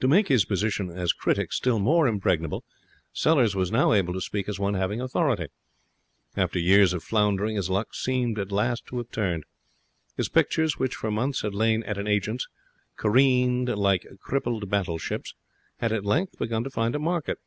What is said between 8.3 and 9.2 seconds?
at last to have